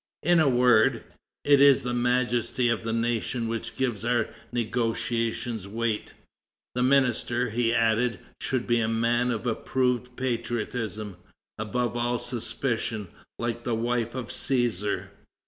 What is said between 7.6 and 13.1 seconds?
added, "should be a man of approved patriotism, above all suspicion,